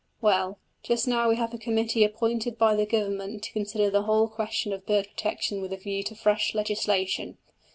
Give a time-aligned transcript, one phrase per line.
[0.19, 4.27] Well, just now we have a committee appointed by the Government to consider the whole
[4.27, 7.37] question of bird protection with a view to fresh legislation.